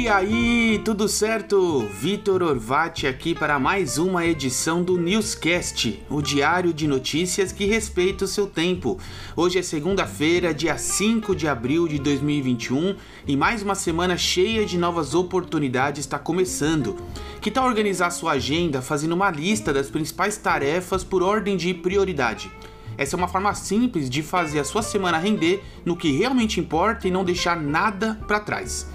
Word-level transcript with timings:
E 0.00 0.08
aí, 0.08 0.80
tudo 0.82 1.06
certo? 1.06 1.86
Vitor 2.00 2.42
Orvati 2.42 3.06
aqui 3.06 3.34
para 3.34 3.58
mais 3.58 3.98
uma 3.98 4.24
edição 4.24 4.82
do 4.82 4.96
Newscast, 4.96 6.02
o 6.08 6.22
diário 6.22 6.72
de 6.72 6.88
notícias 6.88 7.52
que 7.52 7.66
respeita 7.66 8.24
o 8.24 8.26
seu 8.26 8.46
tempo. 8.46 8.98
Hoje 9.36 9.58
é 9.58 9.62
segunda-feira, 9.62 10.54
dia 10.54 10.78
5 10.78 11.36
de 11.36 11.46
abril 11.46 11.86
de 11.86 11.98
2021 11.98 12.96
e 13.26 13.36
mais 13.36 13.62
uma 13.62 13.74
semana 13.74 14.16
cheia 14.16 14.64
de 14.64 14.78
novas 14.78 15.14
oportunidades 15.14 16.00
está 16.00 16.18
começando. 16.18 16.96
Que 17.42 17.50
tal 17.50 17.66
organizar 17.66 18.08
sua 18.08 18.32
agenda 18.32 18.80
fazendo 18.80 19.12
uma 19.12 19.30
lista 19.30 19.70
das 19.70 19.90
principais 19.90 20.38
tarefas 20.38 21.04
por 21.04 21.22
ordem 21.22 21.58
de 21.58 21.74
prioridade? 21.74 22.50
Essa 22.96 23.16
é 23.16 23.18
uma 23.18 23.28
forma 23.28 23.54
simples 23.54 24.08
de 24.08 24.22
fazer 24.22 24.60
a 24.60 24.64
sua 24.64 24.82
semana 24.82 25.18
render 25.18 25.62
no 25.84 25.94
que 25.94 26.10
realmente 26.10 26.58
importa 26.58 27.06
e 27.06 27.10
não 27.10 27.22
deixar 27.22 27.60
nada 27.60 28.18
para 28.26 28.40
trás. 28.40 28.86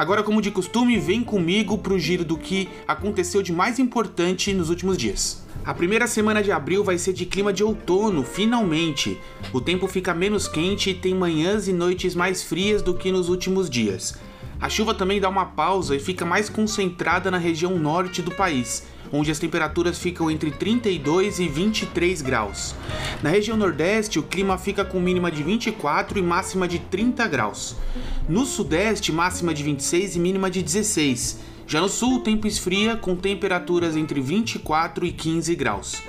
Agora, 0.00 0.22
como 0.22 0.40
de 0.40 0.50
costume, 0.50 0.98
vem 0.98 1.22
comigo 1.22 1.76
para 1.76 1.92
o 1.92 1.98
giro 1.98 2.24
do 2.24 2.38
que 2.38 2.70
aconteceu 2.88 3.42
de 3.42 3.52
mais 3.52 3.78
importante 3.78 4.50
nos 4.54 4.70
últimos 4.70 4.96
dias. 4.96 5.44
A 5.62 5.74
primeira 5.74 6.06
semana 6.06 6.42
de 6.42 6.50
abril 6.50 6.82
vai 6.82 6.96
ser 6.96 7.12
de 7.12 7.26
clima 7.26 7.52
de 7.52 7.62
outono, 7.62 8.24
finalmente. 8.24 9.20
O 9.52 9.60
tempo 9.60 9.86
fica 9.86 10.14
menos 10.14 10.48
quente 10.48 10.88
e 10.88 10.94
tem 10.94 11.14
manhãs 11.14 11.68
e 11.68 11.74
noites 11.74 12.14
mais 12.14 12.42
frias 12.42 12.80
do 12.80 12.94
que 12.94 13.12
nos 13.12 13.28
últimos 13.28 13.68
dias. 13.68 14.18
A 14.58 14.70
chuva 14.70 14.94
também 14.94 15.20
dá 15.20 15.28
uma 15.28 15.44
pausa 15.44 15.94
e 15.94 16.00
fica 16.00 16.24
mais 16.24 16.48
concentrada 16.48 17.30
na 17.30 17.36
região 17.36 17.78
norte 17.78 18.22
do 18.22 18.30
país, 18.30 18.86
onde 19.12 19.30
as 19.30 19.38
temperaturas 19.38 19.98
ficam 19.98 20.30
entre 20.30 20.50
32 20.50 21.38
e 21.40 21.48
23 21.48 22.22
graus. 22.22 22.74
Na 23.22 23.30
região 23.30 23.56
nordeste, 23.56 24.18
o 24.18 24.22
clima 24.22 24.56
fica 24.56 24.84
com 24.84 25.00
mínima 25.00 25.30
de 25.30 25.42
24 25.42 26.18
e 26.18 26.22
máxima 26.22 26.68
de 26.68 26.78
30 26.78 27.26
graus. 27.28 27.76
No 28.28 28.44
sudeste, 28.44 29.12
máxima 29.12 29.52
de 29.52 29.62
26 29.62 30.16
e 30.16 30.18
mínima 30.18 30.50
de 30.50 30.62
16. 30.62 31.38
Já 31.66 31.80
no 31.80 31.88
sul, 31.88 32.16
o 32.16 32.20
tempo 32.20 32.46
esfria 32.46 32.96
com 32.96 33.14
temperaturas 33.14 33.96
entre 33.96 34.20
24 34.20 35.06
e 35.06 35.12
15 35.12 35.54
graus. 35.54 36.02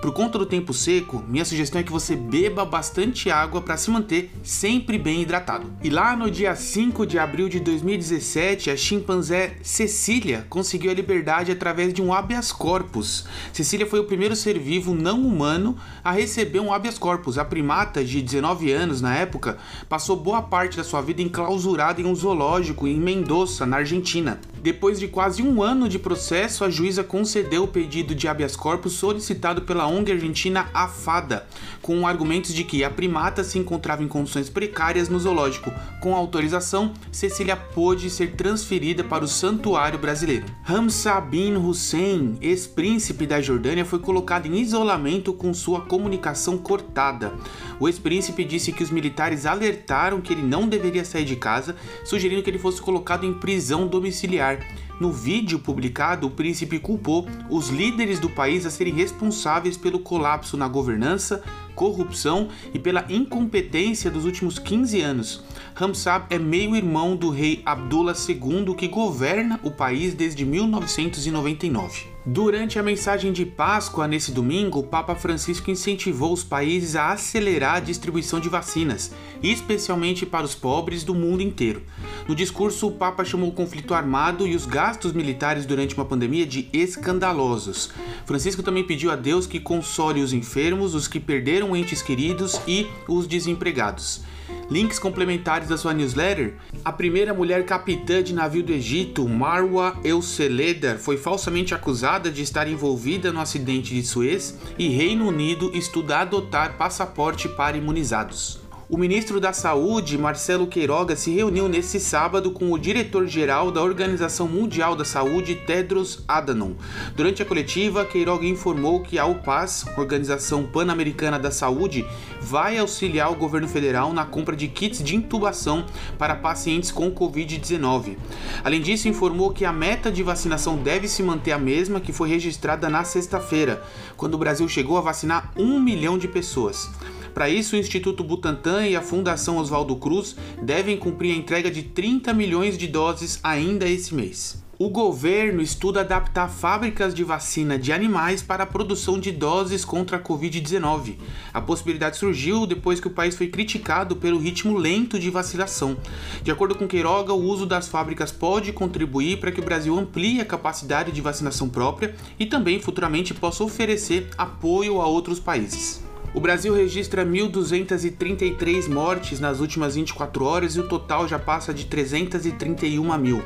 Por 0.00 0.12
conta 0.12 0.38
do 0.38 0.46
tempo 0.46 0.72
seco, 0.72 1.24
minha 1.26 1.44
sugestão 1.44 1.80
é 1.80 1.84
que 1.84 1.90
você 1.90 2.14
beba 2.14 2.64
bastante 2.64 3.32
água 3.32 3.60
para 3.60 3.76
se 3.76 3.90
manter 3.90 4.30
sempre 4.44 4.96
bem 4.96 5.22
hidratado. 5.22 5.72
E 5.82 5.90
lá 5.90 6.14
no 6.14 6.30
dia 6.30 6.54
5 6.54 7.04
de 7.04 7.18
abril 7.18 7.48
de 7.48 7.58
2017, 7.58 8.70
a 8.70 8.76
chimpanzé 8.76 9.56
Cecília 9.60 10.46
conseguiu 10.48 10.92
a 10.92 10.94
liberdade 10.94 11.50
através 11.50 11.92
de 11.92 12.00
um 12.00 12.12
habeas 12.12 12.52
corpus. 12.52 13.26
Cecília 13.52 13.88
foi 13.88 13.98
o 13.98 14.04
primeiro 14.04 14.36
ser 14.36 14.56
vivo 14.56 14.94
não 14.94 15.26
humano 15.26 15.76
a 16.04 16.12
receber 16.12 16.60
um 16.60 16.72
habeas 16.72 16.96
corpus. 16.96 17.36
A 17.36 17.44
primata, 17.44 18.04
de 18.04 18.22
19 18.22 18.70
anos 18.70 19.00
na 19.00 19.16
época, 19.16 19.58
passou 19.88 20.14
boa 20.14 20.40
parte 20.40 20.76
da 20.76 20.84
sua 20.84 21.00
vida 21.00 21.22
enclausurada 21.22 22.00
em 22.00 22.04
um 22.04 22.14
zoológico 22.14 22.86
em 22.86 23.00
Mendoza, 23.00 23.66
na 23.66 23.78
Argentina. 23.78 24.40
Depois 24.62 25.00
de 25.00 25.08
quase 25.08 25.42
um 25.42 25.60
ano 25.60 25.88
de 25.88 25.98
processo, 25.98 26.64
a 26.64 26.70
juíza 26.70 27.02
concedeu 27.02 27.64
o 27.64 27.68
pedido 27.68 28.14
de 28.14 28.28
habeas 28.28 28.54
corpus 28.54 28.92
solicitado 28.92 29.62
pela 29.62 29.87
ONG 29.88 30.12
argentina 30.12 30.68
AFADA, 30.72 31.46
com 31.82 32.06
argumentos 32.06 32.54
de 32.54 32.64
que 32.64 32.84
a 32.84 32.90
primata 32.90 33.42
se 33.42 33.58
encontrava 33.58 34.02
em 34.02 34.08
condições 34.08 34.48
precárias 34.48 35.08
no 35.08 35.18
zoológico. 35.18 35.72
Com 36.00 36.14
autorização, 36.14 36.92
Cecília 37.10 37.56
pôde 37.56 38.10
ser 38.10 38.32
transferida 38.36 39.02
para 39.02 39.24
o 39.24 39.28
santuário 39.28 39.98
brasileiro. 39.98 40.46
Hamza 40.64 41.20
bin 41.20 41.56
Hussein, 41.56 42.36
ex-príncipe 42.40 43.26
da 43.26 43.40
Jordânia, 43.40 43.84
foi 43.84 43.98
colocado 43.98 44.46
em 44.46 44.60
isolamento 44.60 45.32
com 45.32 45.52
sua 45.54 45.80
comunicação 45.80 46.58
cortada. 46.58 47.32
O 47.80 47.88
ex-príncipe 47.88 48.44
disse 48.44 48.72
que 48.72 48.82
os 48.82 48.90
militares 48.90 49.46
alertaram 49.46 50.20
que 50.20 50.32
ele 50.32 50.42
não 50.42 50.68
deveria 50.68 51.04
sair 51.04 51.24
de 51.24 51.36
casa, 51.36 51.76
sugerindo 52.04 52.42
que 52.42 52.50
ele 52.50 52.58
fosse 52.58 52.80
colocado 52.80 53.24
em 53.24 53.34
prisão 53.34 53.86
domiciliar. 53.86 54.58
No 55.00 55.12
vídeo 55.12 55.60
publicado, 55.60 56.26
o 56.26 56.30
príncipe 56.30 56.78
culpou 56.78 57.26
os 57.48 57.68
líderes 57.68 58.18
do 58.18 58.28
país 58.28 58.66
a 58.66 58.70
serem 58.70 58.92
responsáveis 58.92 59.76
pelo 59.76 60.00
colapso 60.00 60.56
na 60.56 60.66
governança, 60.66 61.42
corrupção 61.78 62.48
e 62.74 62.78
pela 62.78 63.06
incompetência 63.08 64.10
dos 64.10 64.24
últimos 64.24 64.58
15 64.58 65.00
anos. 65.00 65.44
Ramsab 65.76 66.26
é 66.28 66.36
meio-irmão 66.36 67.14
do 67.14 67.30
rei 67.30 67.62
Abdullah 67.64 68.16
II, 68.28 68.74
que 68.74 68.88
governa 68.88 69.60
o 69.62 69.70
país 69.70 70.12
desde 70.12 70.44
1999. 70.44 72.18
Durante 72.30 72.78
a 72.78 72.82
mensagem 72.82 73.32
de 73.32 73.46
Páscoa 73.46 74.06
nesse 74.06 74.32
domingo, 74.32 74.80
o 74.80 74.82
Papa 74.82 75.14
Francisco 75.14 75.70
incentivou 75.70 76.30
os 76.30 76.44
países 76.44 76.94
a 76.94 77.12
acelerar 77.12 77.76
a 77.76 77.80
distribuição 77.80 78.38
de 78.38 78.50
vacinas, 78.50 79.14
especialmente 79.42 80.26
para 80.26 80.44
os 80.44 80.54
pobres 80.54 81.04
do 81.04 81.14
mundo 81.14 81.42
inteiro. 81.42 81.82
No 82.28 82.34
discurso, 82.34 82.88
o 82.88 82.92
Papa 82.92 83.24
chamou 83.24 83.48
o 83.48 83.54
conflito 83.54 83.94
armado 83.94 84.46
e 84.46 84.54
os 84.54 84.66
gastos 84.66 85.14
militares 85.14 85.64
durante 85.64 85.94
uma 85.94 86.04
pandemia 86.04 86.44
de 86.44 86.68
escandalosos. 86.70 87.90
Francisco 88.26 88.62
também 88.62 88.84
pediu 88.84 89.10
a 89.10 89.16
Deus 89.16 89.46
que 89.46 89.58
console 89.58 90.20
os 90.20 90.34
enfermos, 90.34 90.94
os 90.94 91.08
que 91.08 91.18
perderam 91.18 91.67
entes 91.76 92.02
queridos 92.02 92.60
e 92.66 92.86
os 93.08 93.26
desempregados 93.26 94.22
links 94.70 94.98
complementares 94.98 95.68
da 95.68 95.76
sua 95.76 95.94
newsletter, 95.94 96.54
a 96.84 96.92
primeira 96.92 97.32
mulher 97.32 97.64
capitã 97.64 98.22
de 98.22 98.34
navio 98.34 98.62
do 98.62 98.72
Egito, 98.72 99.26
Marwa 99.28 99.96
El 100.04 100.20
Seleder, 100.22 100.98
foi 100.98 101.16
falsamente 101.16 101.74
acusada 101.74 102.30
de 102.30 102.42
estar 102.42 102.68
envolvida 102.68 103.32
no 103.32 103.40
acidente 103.40 103.94
de 103.94 104.02
Suez 104.02 104.58
e 104.78 104.88
Reino 104.88 105.26
Unido 105.26 105.70
estuda 105.74 106.18
adotar 106.18 106.76
passaporte 106.76 107.48
para 107.48 107.76
imunizados. 107.76 108.67
O 108.90 108.96
ministro 108.96 109.38
da 109.38 109.52
Saúde, 109.52 110.16
Marcelo 110.16 110.66
Queiroga, 110.66 111.14
se 111.14 111.30
reuniu 111.30 111.68
nesse 111.68 112.00
sábado 112.00 112.50
com 112.52 112.72
o 112.72 112.78
diretor-geral 112.78 113.70
da 113.70 113.82
Organização 113.82 114.48
Mundial 114.48 114.96
da 114.96 115.04
Saúde, 115.04 115.56
Tedros 115.56 116.24
Adhanom. 116.26 116.72
Durante 117.14 117.42
a 117.42 117.44
coletiva, 117.44 118.06
Queiroga 118.06 118.46
informou 118.46 119.02
que 119.02 119.18
a 119.18 119.26
UPAS, 119.26 119.84
Organização 119.98 120.64
Pan-Americana 120.64 121.38
da 121.38 121.50
Saúde, 121.50 122.06
vai 122.40 122.78
auxiliar 122.78 123.30
o 123.30 123.36
governo 123.36 123.68
federal 123.68 124.10
na 124.14 124.24
compra 124.24 124.56
de 124.56 124.68
kits 124.68 125.04
de 125.04 125.14
intubação 125.14 125.84
para 126.16 126.34
pacientes 126.34 126.90
com 126.90 127.10
Covid-19. 127.10 128.16
Além 128.64 128.80
disso, 128.80 129.06
informou 129.06 129.52
que 129.52 129.66
a 129.66 129.72
meta 129.72 130.10
de 130.10 130.22
vacinação 130.22 130.78
deve 130.78 131.08
se 131.08 131.22
manter 131.22 131.52
a 131.52 131.58
mesma 131.58 132.00
que 132.00 132.10
foi 132.10 132.30
registrada 132.30 132.88
na 132.88 133.04
sexta-feira, 133.04 133.82
quando 134.16 134.32
o 134.32 134.38
Brasil 134.38 134.66
chegou 134.66 134.96
a 134.96 135.02
vacinar 135.02 135.52
um 135.58 135.78
milhão 135.78 136.16
de 136.16 136.26
pessoas. 136.26 136.88
Para 137.34 137.48
isso, 137.48 137.76
o 137.76 137.78
Instituto 137.78 138.24
Butantan 138.24 138.86
e 138.86 138.96
a 138.96 139.02
Fundação 139.02 139.58
Oswaldo 139.58 139.96
Cruz 139.96 140.36
devem 140.62 140.96
cumprir 140.96 141.32
a 141.32 141.36
entrega 141.36 141.70
de 141.70 141.82
30 141.82 142.32
milhões 142.32 142.76
de 142.76 142.86
doses 142.86 143.38
ainda 143.42 143.88
esse 143.88 144.14
mês. 144.14 144.68
O 144.80 144.90
governo 144.90 145.60
estuda 145.60 146.02
adaptar 146.02 146.48
fábricas 146.48 147.12
de 147.12 147.24
vacina 147.24 147.76
de 147.76 147.92
animais 147.92 148.42
para 148.42 148.62
a 148.62 148.66
produção 148.66 149.18
de 149.18 149.32
doses 149.32 149.84
contra 149.84 150.18
a 150.18 150.20
Covid-19. 150.20 151.16
A 151.52 151.60
possibilidade 151.60 152.16
surgiu 152.16 152.64
depois 152.64 153.00
que 153.00 153.08
o 153.08 153.10
país 153.10 153.34
foi 153.34 153.48
criticado 153.48 154.14
pelo 154.14 154.38
ritmo 154.38 154.78
lento 154.78 155.18
de 155.18 155.30
vacinação. 155.30 155.96
De 156.44 156.52
acordo 156.52 156.76
com 156.76 156.86
Queiroga, 156.86 157.32
o 157.32 157.42
uso 157.42 157.66
das 157.66 157.88
fábricas 157.88 158.30
pode 158.30 158.72
contribuir 158.72 159.40
para 159.40 159.50
que 159.50 159.58
o 159.58 159.64
Brasil 159.64 159.98
amplie 159.98 160.40
a 160.40 160.44
capacidade 160.44 161.10
de 161.10 161.20
vacinação 161.20 161.68
própria 161.68 162.14
e 162.38 162.46
também 162.46 162.80
futuramente 162.80 163.34
possa 163.34 163.64
oferecer 163.64 164.28
apoio 164.38 165.00
a 165.00 165.08
outros 165.08 165.40
países. 165.40 166.07
O 166.34 166.40
Brasil 166.40 166.74
registra 166.74 167.24
1.233 167.24 168.86
mortes 168.86 169.40
nas 169.40 169.60
últimas 169.60 169.94
24 169.94 170.44
horas 170.44 170.76
e 170.76 170.80
o 170.80 170.86
total 170.86 171.26
já 171.26 171.38
passa 171.38 171.72
de 171.72 171.86
331 171.86 173.16
mil. 173.16 173.42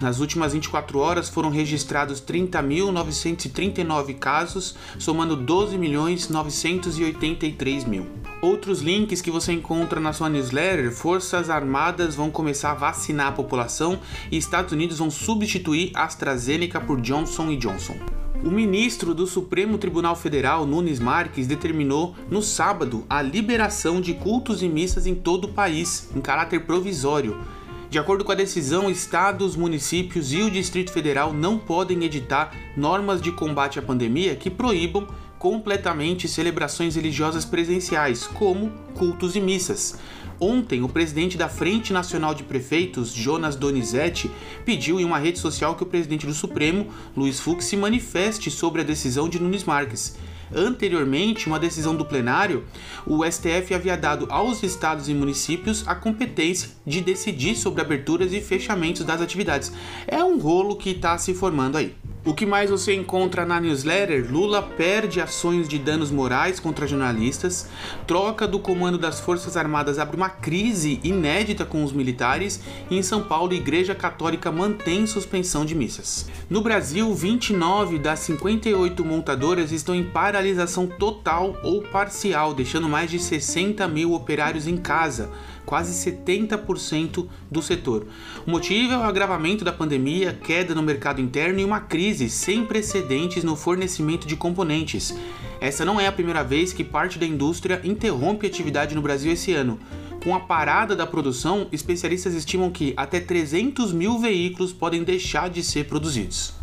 Nas 0.00 0.18
últimas 0.18 0.52
24 0.52 0.98
horas 0.98 1.28
foram 1.28 1.48
registrados 1.48 2.20
30.939 2.20 4.18
casos, 4.18 4.74
somando 4.98 5.36
12.983 5.36 7.86
mil. 7.86 8.08
Outros 8.42 8.82
links 8.82 9.22
que 9.22 9.30
você 9.30 9.52
encontra 9.52 10.00
na 10.00 10.12
sua 10.12 10.28
newsletter: 10.28 10.90
Forças 10.92 11.48
Armadas 11.48 12.16
vão 12.16 12.32
começar 12.32 12.72
a 12.72 12.74
vacinar 12.74 13.28
a 13.28 13.32
população 13.32 14.00
e 14.30 14.36
Estados 14.36 14.72
Unidos 14.72 14.98
vão 14.98 15.10
substituir 15.10 15.92
AstraZeneca 15.94 16.80
por 16.80 17.00
Johnson 17.00 17.56
Johnson. 17.56 17.96
O 18.44 18.50
ministro 18.50 19.14
do 19.14 19.26
Supremo 19.26 19.78
Tribunal 19.78 20.14
Federal, 20.14 20.66
Nunes 20.66 21.00
Marques, 21.00 21.46
determinou 21.46 22.14
no 22.30 22.42
sábado 22.42 23.02
a 23.08 23.22
liberação 23.22 24.02
de 24.02 24.12
cultos 24.12 24.62
e 24.62 24.68
missas 24.68 25.06
em 25.06 25.14
todo 25.14 25.46
o 25.46 25.52
país, 25.54 26.10
em 26.14 26.20
caráter 26.20 26.66
provisório. 26.66 27.40
De 27.88 27.98
acordo 27.98 28.22
com 28.22 28.32
a 28.32 28.34
decisão, 28.34 28.90
estados, 28.90 29.56
municípios 29.56 30.30
e 30.30 30.42
o 30.42 30.50
Distrito 30.50 30.92
Federal 30.92 31.32
não 31.32 31.56
podem 31.56 32.04
editar 32.04 32.54
normas 32.76 33.22
de 33.22 33.32
combate 33.32 33.78
à 33.78 33.82
pandemia 33.82 34.36
que 34.36 34.50
proíbam 34.50 35.06
completamente 35.38 36.28
celebrações 36.28 36.96
religiosas 36.96 37.46
presenciais, 37.46 38.26
como 38.26 38.70
cultos 38.94 39.36
e 39.36 39.40
missas. 39.40 39.98
Ontem, 40.40 40.82
o 40.82 40.88
presidente 40.88 41.38
da 41.38 41.48
Frente 41.48 41.92
Nacional 41.92 42.34
de 42.34 42.42
Prefeitos, 42.42 43.12
Jonas 43.12 43.56
Donizete, 43.56 44.30
pediu 44.64 44.98
em 44.98 45.04
uma 45.04 45.18
rede 45.18 45.38
social 45.38 45.74
que 45.76 45.82
o 45.82 45.86
presidente 45.86 46.26
do 46.26 46.34
Supremo, 46.34 46.88
Luiz 47.16 47.38
Fux, 47.38 47.64
se 47.64 47.76
manifeste 47.76 48.50
sobre 48.50 48.80
a 48.80 48.84
decisão 48.84 49.28
de 49.28 49.40
Nunes 49.40 49.64
Marques. 49.64 50.16
Anteriormente, 50.54 51.46
uma 51.46 51.58
decisão 51.58 51.96
do 51.96 52.04
plenário, 52.04 52.64
o 53.06 53.24
STF 53.24 53.74
havia 53.74 53.96
dado 53.96 54.26
aos 54.28 54.62
estados 54.62 55.08
e 55.08 55.14
municípios 55.14 55.86
a 55.86 55.94
competência 55.94 56.70
de 56.86 57.00
decidir 57.00 57.56
sobre 57.56 57.80
aberturas 57.80 58.32
e 58.32 58.40
fechamentos 58.40 59.04
das 59.04 59.20
atividades. 59.20 59.72
É 60.06 60.22
um 60.22 60.38
rolo 60.38 60.76
que 60.76 60.90
está 60.90 61.16
se 61.18 61.34
formando 61.34 61.76
aí. 61.76 61.94
O 62.26 62.32
que 62.32 62.46
mais 62.46 62.70
você 62.70 62.94
encontra 62.94 63.44
na 63.44 63.60
newsletter? 63.60 64.32
Lula 64.32 64.62
perde 64.62 65.20
ações 65.20 65.68
de 65.68 65.78
danos 65.78 66.10
morais 66.10 66.58
contra 66.58 66.86
jornalistas, 66.86 67.68
troca 68.06 68.48
do 68.48 68.58
comando 68.58 68.96
das 68.96 69.20
Forças 69.20 69.58
Armadas 69.58 69.98
abre 69.98 70.16
uma 70.16 70.30
crise 70.30 70.98
inédita 71.04 71.66
com 71.66 71.84
os 71.84 71.92
militares 71.92 72.62
e 72.90 72.96
em 72.96 73.02
São 73.02 73.22
Paulo, 73.22 73.52
a 73.52 73.56
Igreja 73.56 73.94
Católica 73.94 74.50
mantém 74.50 75.06
suspensão 75.06 75.66
de 75.66 75.74
missas. 75.74 76.26
No 76.48 76.62
Brasil, 76.62 77.14
29 77.14 77.98
das 77.98 78.20
58 78.20 79.04
montadoras 79.04 79.70
estão 79.70 79.94
em 79.94 80.04
paralisação 80.04 80.86
total 80.86 81.58
ou 81.62 81.82
parcial, 81.82 82.54
deixando 82.54 82.88
mais 82.88 83.10
de 83.10 83.18
60 83.18 83.86
mil 83.86 84.14
operários 84.14 84.66
em 84.66 84.78
casa 84.78 85.30
quase 85.64 85.92
70% 86.10 87.28
do 87.50 87.62
setor. 87.62 88.06
O 88.46 88.50
motivo 88.50 88.92
é 88.92 88.98
o 88.98 89.02
agravamento 89.02 89.64
da 89.64 89.72
pandemia, 89.72 90.32
queda 90.32 90.74
no 90.74 90.82
mercado 90.82 91.20
interno 91.20 91.60
e 91.60 91.64
uma 91.64 91.80
crise 91.80 92.28
sem 92.28 92.64
precedentes 92.64 93.44
no 93.44 93.56
fornecimento 93.56 94.26
de 94.26 94.36
componentes. 94.36 95.14
Essa 95.60 95.84
não 95.84 96.00
é 96.00 96.06
a 96.06 96.12
primeira 96.12 96.44
vez 96.44 96.72
que 96.72 96.84
parte 96.84 97.18
da 97.18 97.26
indústria 97.26 97.80
interrompe 97.84 98.46
atividade 98.46 98.94
no 98.94 99.02
Brasil 99.02 99.32
esse 99.32 99.52
ano. 99.52 99.78
Com 100.22 100.34
a 100.34 100.40
parada 100.40 100.96
da 100.96 101.06
produção, 101.06 101.68
especialistas 101.70 102.34
estimam 102.34 102.70
que 102.70 102.94
até 102.96 103.20
300 103.20 103.92
mil 103.92 104.18
veículos 104.18 104.72
podem 104.72 105.04
deixar 105.04 105.50
de 105.50 105.62
ser 105.62 105.84
produzidos. 105.84 106.54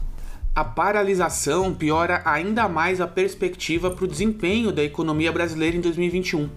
A 0.54 0.66
paralisação 0.66 1.74
piora 1.74 2.22
ainda 2.26 2.68
mais 2.68 3.00
a 3.00 3.08
perspectiva 3.08 3.90
para 3.90 4.04
o 4.04 4.08
desempenho 4.08 4.72
da 4.72 4.84
economia 4.84 5.32
brasileira 5.32 5.78
em 5.78 5.80
2021. 5.80 6.50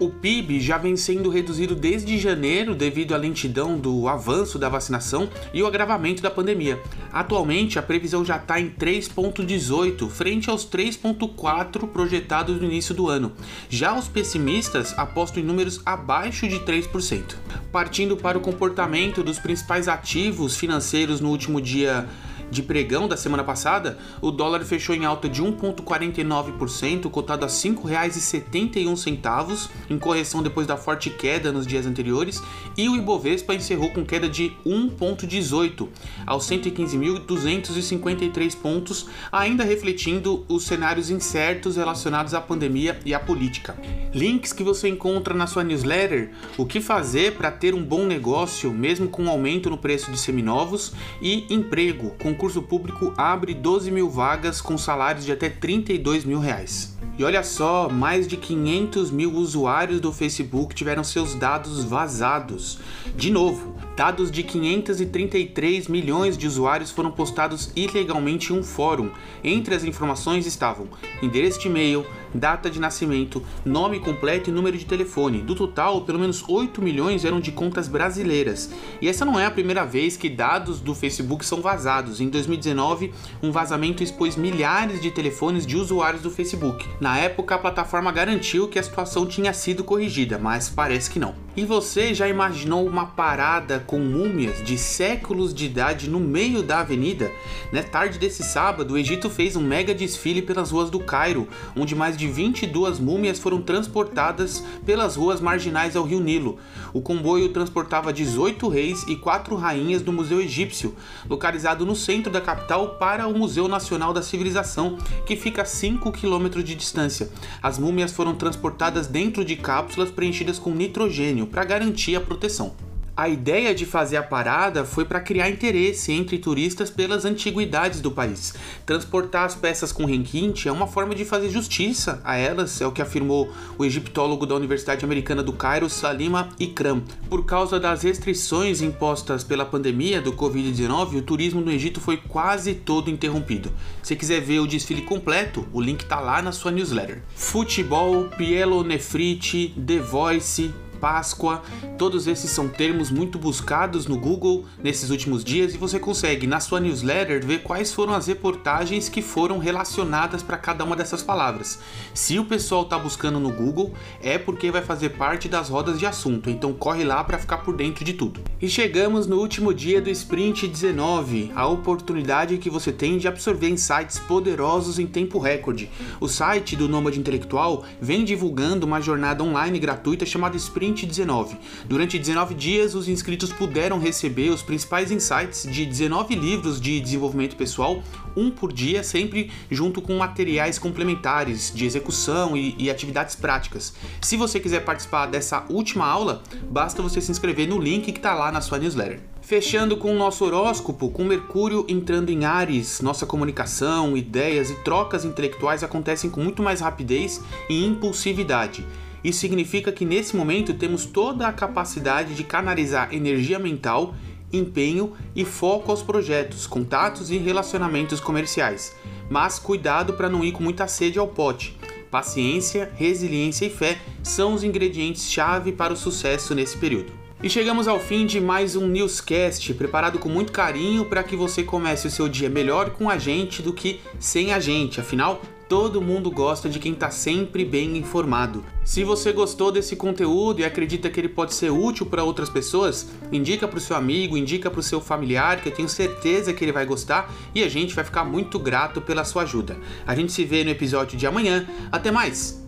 O 0.00 0.08
PIB 0.08 0.58
já 0.58 0.76
vem 0.76 0.96
sendo 0.96 1.30
reduzido 1.30 1.76
desde 1.76 2.18
janeiro 2.18 2.74
devido 2.74 3.14
à 3.14 3.16
lentidão 3.16 3.78
do 3.78 4.08
avanço 4.08 4.58
da 4.58 4.68
vacinação 4.68 5.30
e 5.52 5.62
o 5.62 5.68
agravamento 5.68 6.20
da 6.20 6.32
pandemia. 6.32 6.82
Atualmente, 7.12 7.78
a 7.78 7.82
previsão 7.82 8.24
já 8.24 8.36
está 8.36 8.60
em 8.60 8.70
3,18, 8.70 10.10
frente 10.10 10.50
aos 10.50 10.66
3,4 10.66 11.86
projetados 11.86 12.60
no 12.60 12.66
início 12.66 12.92
do 12.92 13.08
ano. 13.08 13.32
Já 13.68 13.96
os 13.96 14.08
pessimistas 14.08 14.92
apostam 14.98 15.40
em 15.40 15.46
números 15.46 15.80
abaixo 15.86 16.48
de 16.48 16.58
3%. 16.58 17.36
Partindo 17.70 18.16
para 18.16 18.36
o 18.36 18.40
comportamento 18.40 19.22
dos 19.22 19.38
principais 19.38 19.86
ativos 19.86 20.56
financeiros 20.56 21.20
no 21.20 21.30
último 21.30 21.60
dia 21.60 22.08
de 22.50 22.62
pregão 22.62 23.08
da 23.08 23.16
semana 23.16 23.42
passada, 23.42 23.98
o 24.20 24.30
dólar 24.30 24.62
fechou 24.64 24.94
em 24.94 25.04
alta 25.04 25.28
de 25.28 25.42
1,49%, 25.42 27.10
cotado 27.10 27.44
a 27.44 27.48
R$ 27.48 27.54
5,71, 27.54 29.68
em 29.90 29.98
correção 29.98 30.40
depois 30.42 30.66
da 30.66 30.76
forte 30.76 31.10
queda 31.10 31.52
nos 31.52 31.66
dias 31.66 31.86
anteriores, 31.86 32.42
e 32.76 32.88
o 32.88 32.96
Ibovespa 32.96 33.54
encerrou 33.54 33.90
com 33.90 34.04
queda 34.04 34.28
de 34.28 34.52
1,18 34.66 35.88
aos 36.26 36.48
115.253 36.48 38.56
pontos, 38.56 39.06
ainda 39.30 39.62
refletindo 39.64 40.44
os 40.48 40.64
cenários 40.64 41.10
incertos 41.10 41.76
relacionados 41.76 42.34
à 42.34 42.40
pandemia 42.40 42.98
e 43.04 43.14
à 43.14 43.20
política. 43.20 43.76
Links 44.12 44.52
que 44.52 44.62
você 44.62 44.88
encontra 44.88 45.34
na 45.34 45.46
sua 45.46 45.64
newsletter, 45.64 46.30
o 46.56 46.66
que 46.66 46.80
fazer 46.80 47.34
para 47.34 47.50
ter 47.50 47.74
um 47.74 47.82
bom 47.82 48.06
negócio 48.06 48.72
mesmo 48.72 49.08
com 49.08 49.24
um 49.24 49.28
aumento 49.28 49.70
no 49.70 49.78
preço 49.78 50.10
de 50.10 50.18
seminovos 50.18 50.92
e 51.20 51.52
emprego, 51.52 52.14
concurso 52.22 52.33
concurso 52.34 52.60
público 52.60 53.14
abre 53.16 53.54
12 53.54 53.92
mil 53.92 54.10
vagas 54.10 54.60
com 54.60 54.76
salários 54.76 55.24
de 55.24 55.30
até 55.30 55.48
32 55.48 56.24
mil 56.24 56.40
reais. 56.40 56.98
E 57.16 57.22
olha 57.22 57.44
só, 57.44 57.88
mais 57.88 58.26
de 58.26 58.36
500 58.36 59.12
mil 59.12 59.32
usuários 59.34 60.00
do 60.00 60.12
Facebook 60.12 60.74
tiveram 60.74 61.04
seus 61.04 61.36
dados 61.36 61.84
vazados. 61.84 62.80
De 63.16 63.30
novo, 63.30 63.76
dados 63.96 64.30
de 64.30 64.42
533 64.42 65.88
milhões 65.88 66.36
de 66.36 66.46
usuários 66.46 66.90
foram 66.90 67.10
postados 67.10 67.70
ilegalmente 67.76 68.52
em 68.52 68.58
um 68.58 68.62
fórum. 68.62 69.10
Entre 69.42 69.74
as 69.74 69.84
informações 69.84 70.46
estavam 70.46 70.88
endereço 71.22 71.60
de 71.60 71.68
e-mail, 71.68 72.04
data 72.34 72.68
de 72.68 72.80
nascimento, 72.80 73.42
nome 73.64 74.00
completo 74.00 74.50
e 74.50 74.52
número 74.52 74.76
de 74.76 74.84
telefone. 74.84 75.40
Do 75.40 75.54
total, 75.54 76.00
pelo 76.02 76.18
menos 76.18 76.44
8 76.48 76.82
milhões 76.82 77.24
eram 77.24 77.40
de 77.40 77.52
contas 77.52 77.86
brasileiras. 77.86 78.70
E 79.00 79.08
essa 79.08 79.24
não 79.24 79.38
é 79.38 79.46
a 79.46 79.50
primeira 79.50 79.84
vez 79.84 80.16
que 80.16 80.28
dados 80.28 80.80
do 80.80 80.94
Facebook 80.94 81.44
são 81.44 81.60
vazados. 81.60 82.20
Em 82.20 82.28
2019, 82.28 83.12
um 83.42 83.52
vazamento 83.52 84.02
expôs 84.02 84.36
milhares 84.36 85.00
de 85.00 85.10
telefones 85.10 85.64
de 85.64 85.76
usuários 85.76 86.22
do 86.22 86.30
Facebook. 86.30 86.84
Na 87.00 87.16
época, 87.18 87.54
a 87.54 87.58
plataforma 87.58 88.10
garantiu 88.10 88.68
que 88.68 88.78
a 88.78 88.82
situação 88.82 89.26
tinha 89.26 89.52
sido 89.52 89.84
corrigida, 89.84 90.38
mas 90.38 90.68
parece 90.68 91.10
que 91.10 91.18
não. 91.20 91.43
E 91.56 91.64
você 91.64 92.12
já 92.12 92.28
imaginou 92.28 92.84
uma 92.84 93.06
parada 93.06 93.78
com 93.78 94.00
múmias 94.00 94.60
de 94.64 94.76
séculos 94.76 95.54
de 95.54 95.66
idade 95.66 96.10
no 96.10 96.18
meio 96.18 96.64
da 96.64 96.80
avenida? 96.80 97.30
Na 97.72 97.80
tarde 97.80 98.18
desse 98.18 98.42
sábado, 98.42 98.94
o 98.94 98.98
Egito 98.98 99.30
fez 99.30 99.54
um 99.54 99.62
mega 99.62 99.94
desfile 99.94 100.42
pelas 100.42 100.72
ruas 100.72 100.90
do 100.90 100.98
Cairo, 100.98 101.46
onde 101.76 101.94
mais 101.94 102.16
de 102.16 102.24
de 102.24 102.28
22 102.28 102.98
múmias 102.98 103.38
foram 103.38 103.60
transportadas 103.60 104.64
pelas 104.86 105.14
ruas 105.14 105.42
marginais 105.42 105.94
ao 105.94 106.04
rio 106.04 106.20
Nilo. 106.20 106.58
O 106.92 107.02
comboio 107.02 107.50
transportava 107.50 108.12
18 108.12 108.66
reis 108.68 109.02
e 109.06 109.14
4 109.14 109.54
rainhas 109.54 110.00
do 110.00 110.12
Museu 110.12 110.40
Egípcio, 110.40 110.94
localizado 111.28 111.84
no 111.84 111.94
centro 111.94 112.32
da 112.32 112.40
capital, 112.40 112.96
para 112.98 113.26
o 113.26 113.38
Museu 113.38 113.68
Nacional 113.68 114.14
da 114.14 114.22
Civilização, 114.22 114.96
que 115.26 115.36
fica 115.36 115.62
a 115.62 115.66
5 115.66 116.10
quilômetros 116.12 116.64
de 116.64 116.74
distância. 116.74 117.28
As 117.62 117.78
múmias 117.78 118.12
foram 118.12 118.34
transportadas 118.34 119.06
dentro 119.06 119.44
de 119.44 119.56
cápsulas 119.56 120.10
preenchidas 120.10 120.58
com 120.58 120.70
nitrogênio 120.70 121.43
para 121.46 121.64
garantir 121.64 122.16
a 122.16 122.20
proteção. 122.20 122.74
A 123.16 123.28
ideia 123.28 123.72
de 123.72 123.86
fazer 123.86 124.16
a 124.16 124.24
parada 124.24 124.84
foi 124.84 125.04
para 125.04 125.20
criar 125.20 125.48
interesse 125.48 126.10
entre 126.10 126.36
turistas 126.36 126.90
pelas 126.90 127.24
antiguidades 127.24 128.00
do 128.00 128.10
país. 128.10 128.54
Transportar 128.84 129.44
as 129.44 129.54
peças 129.54 129.92
com 129.92 130.04
requinte 130.04 130.66
é 130.66 130.72
uma 130.72 130.88
forma 130.88 131.14
de 131.14 131.24
fazer 131.24 131.48
justiça 131.48 132.20
a 132.24 132.36
elas, 132.36 132.80
é 132.80 132.86
o 132.88 132.90
que 132.90 133.00
afirmou 133.00 133.52
o 133.78 133.84
egiptólogo 133.84 134.44
da 134.44 134.56
Universidade 134.56 135.04
Americana 135.04 135.44
do 135.44 135.52
Cairo, 135.52 135.88
Salima 135.88 136.48
Ikram. 136.58 137.04
Por 137.30 137.44
causa 137.46 137.78
das 137.78 138.02
restrições 138.02 138.82
impostas 138.82 139.44
pela 139.44 139.64
pandemia 139.64 140.20
do 140.20 140.32
Covid-19, 140.32 141.18
o 141.18 141.22
turismo 141.22 141.60
no 141.60 141.70
Egito 141.70 142.00
foi 142.00 142.16
quase 142.16 142.74
todo 142.74 143.12
interrompido. 143.12 143.70
Se 144.02 144.16
quiser 144.16 144.40
ver 144.40 144.58
o 144.58 144.66
desfile 144.66 145.02
completo, 145.02 145.68
o 145.72 145.80
link 145.80 146.00
está 146.00 146.18
lá 146.18 146.42
na 146.42 146.50
sua 146.50 146.72
newsletter. 146.72 147.22
Futebol, 147.36 148.24
pielonefrite, 148.36 149.72
The 149.86 150.00
Voice, 150.00 150.74
Páscoa, 151.04 151.60
todos 151.98 152.26
esses 152.26 152.50
são 152.50 152.66
termos 152.66 153.10
muito 153.10 153.38
buscados 153.38 154.06
no 154.06 154.18
Google 154.18 154.64
nesses 154.82 155.10
últimos 155.10 155.44
dias 155.44 155.74
e 155.74 155.76
você 155.76 155.98
consegue 155.98 156.46
na 156.46 156.60
sua 156.60 156.80
newsletter 156.80 157.44
ver 157.44 157.62
quais 157.62 157.92
foram 157.92 158.14
as 158.14 158.26
reportagens 158.26 159.10
que 159.10 159.20
foram 159.20 159.58
relacionadas 159.58 160.42
para 160.42 160.56
cada 160.56 160.82
uma 160.82 160.96
dessas 160.96 161.22
palavras. 161.22 161.78
Se 162.14 162.38
o 162.38 162.46
pessoal 162.46 162.84
está 162.84 162.98
buscando 162.98 163.38
no 163.38 163.52
Google, 163.52 163.92
é 164.22 164.38
porque 164.38 164.70
vai 164.70 164.80
fazer 164.80 165.10
parte 165.10 165.46
das 165.46 165.68
rodas 165.68 165.98
de 165.98 166.06
assunto, 166.06 166.48
então 166.48 166.72
corre 166.72 167.04
lá 167.04 167.22
para 167.22 167.36
ficar 167.36 167.58
por 167.58 167.76
dentro 167.76 168.02
de 168.02 168.14
tudo. 168.14 168.40
E 168.58 168.66
chegamos 168.66 169.26
no 169.26 169.36
último 169.36 169.74
dia 169.74 170.00
do 170.00 170.08
Sprint 170.08 170.66
19, 170.66 171.52
a 171.54 171.66
oportunidade 171.66 172.56
que 172.56 172.70
você 172.70 172.90
tem 172.90 173.18
de 173.18 173.28
absorver 173.28 173.68
insights 173.68 174.18
poderosos 174.20 174.98
em 174.98 175.06
tempo 175.06 175.38
recorde. 175.38 175.90
O 176.18 176.28
site 176.28 176.74
do 176.74 176.88
Nômade 176.88 177.20
Intelectual 177.20 177.84
vem 178.00 178.24
divulgando 178.24 178.86
uma 178.86 179.02
jornada 179.02 179.44
online 179.44 179.78
gratuita 179.78 180.24
chamada 180.24 180.56
Sprint 180.56 180.93
2019. 180.94 181.56
Durante 181.86 182.18
19 182.18 182.54
dias, 182.54 182.94
os 182.94 183.08
inscritos 183.08 183.52
puderam 183.52 183.98
receber 183.98 184.50
os 184.50 184.62
principais 184.62 185.10
insights 185.10 185.66
de 185.70 185.84
19 185.84 186.34
livros 186.34 186.80
de 186.80 187.00
desenvolvimento 187.00 187.56
pessoal, 187.56 188.02
um 188.36 188.50
por 188.50 188.72
dia, 188.72 189.02
sempre 189.02 189.50
junto 189.70 190.00
com 190.00 190.16
materiais 190.16 190.78
complementares 190.78 191.72
de 191.74 191.84
execução 191.84 192.56
e, 192.56 192.74
e 192.78 192.90
atividades 192.90 193.34
práticas. 193.34 193.94
Se 194.20 194.36
você 194.36 194.58
quiser 194.58 194.84
participar 194.84 195.26
dessa 195.26 195.64
última 195.68 196.06
aula, 196.06 196.42
basta 196.70 197.02
você 197.02 197.20
se 197.20 197.30
inscrever 197.30 197.68
no 197.68 197.78
link 197.78 198.10
que 198.12 198.18
está 198.18 198.34
lá 198.34 198.50
na 198.50 198.60
sua 198.60 198.78
newsletter. 198.78 199.20
Fechando 199.42 199.98
com 199.98 200.10
o 200.10 200.16
nosso 200.16 200.42
horóscopo, 200.42 201.10
com 201.10 201.22
Mercúrio 201.22 201.84
entrando 201.86 202.30
em 202.30 202.46
Ares, 202.46 203.02
nossa 203.02 203.26
comunicação, 203.26 204.16
ideias 204.16 204.70
e 204.70 204.74
trocas 204.76 205.22
intelectuais 205.22 205.82
acontecem 205.82 206.30
com 206.30 206.40
muito 206.40 206.62
mais 206.62 206.80
rapidez 206.80 207.42
e 207.68 207.84
impulsividade. 207.84 208.86
Isso 209.24 209.40
significa 209.40 209.90
que 209.90 210.04
nesse 210.04 210.36
momento 210.36 210.74
temos 210.74 211.06
toda 211.06 211.48
a 211.48 211.52
capacidade 211.52 212.34
de 212.34 212.44
canalizar 212.44 213.14
energia 213.14 213.58
mental, 213.58 214.14
empenho 214.52 215.14
e 215.34 215.46
foco 215.46 215.90
aos 215.90 216.02
projetos, 216.02 216.66
contatos 216.66 217.30
e 217.30 217.38
relacionamentos 217.38 218.20
comerciais. 218.20 218.94
Mas 219.30 219.58
cuidado 219.58 220.12
para 220.12 220.28
não 220.28 220.44
ir 220.44 220.52
com 220.52 220.62
muita 220.62 220.86
sede 220.86 221.18
ao 221.18 221.26
pote. 221.26 221.74
Paciência, 222.10 222.92
resiliência 222.96 223.64
e 223.64 223.70
fé 223.70 223.98
são 224.22 224.52
os 224.52 224.62
ingredientes-chave 224.62 225.72
para 225.72 225.94
o 225.94 225.96
sucesso 225.96 226.54
nesse 226.54 226.76
período. 226.76 227.24
E 227.42 227.50
chegamos 227.50 227.88
ao 227.88 227.98
fim 227.98 228.24
de 228.24 228.40
mais 228.40 228.76
um 228.76 228.86
newscast, 228.86 229.74
preparado 229.74 230.18
com 230.18 230.28
muito 230.28 230.52
carinho 230.52 231.06
para 231.06 231.22
que 231.22 231.34
você 231.34 231.62
comece 231.62 232.06
o 232.06 232.10
seu 232.10 232.28
dia 232.28 232.48
melhor 232.48 232.90
com 232.90 233.10
a 233.10 233.18
gente 233.18 233.60
do 233.60 233.72
que 233.72 234.00
sem 234.18 234.52
a 234.52 234.60
gente. 234.60 235.00
Afinal, 235.00 235.42
todo 235.74 236.00
mundo 236.00 236.30
gosta 236.30 236.68
de 236.68 236.78
quem 236.78 236.92
está 236.92 237.10
sempre 237.10 237.64
bem 237.64 237.96
informado. 237.96 238.64
Se 238.84 239.02
você 239.02 239.32
gostou 239.32 239.72
desse 239.72 239.96
conteúdo 239.96 240.60
e 240.60 240.64
acredita 240.64 241.10
que 241.10 241.18
ele 241.18 241.28
pode 241.28 241.52
ser 241.52 241.68
útil 241.70 242.06
para 242.06 242.22
outras 242.22 242.48
pessoas, 242.48 243.08
indica 243.32 243.66
para 243.66 243.78
o 243.78 243.80
seu 243.80 243.96
amigo, 243.96 244.36
indica 244.36 244.70
para 244.70 244.78
o 244.78 244.84
seu 244.84 245.00
familiar, 245.00 245.60
que 245.60 245.68
eu 245.68 245.74
tenho 245.74 245.88
certeza 245.88 246.52
que 246.52 246.64
ele 246.64 246.70
vai 246.70 246.86
gostar 246.86 247.28
e 247.52 247.60
a 247.64 247.68
gente 247.68 247.92
vai 247.92 248.04
ficar 248.04 248.22
muito 248.22 248.56
grato 248.56 249.00
pela 249.00 249.24
sua 249.24 249.42
ajuda. 249.42 249.76
A 250.06 250.14
gente 250.14 250.30
se 250.30 250.44
vê 250.44 250.62
no 250.62 250.70
episódio 250.70 251.18
de 251.18 251.26
amanhã. 251.26 251.66
Até 251.90 252.12
mais! 252.12 252.62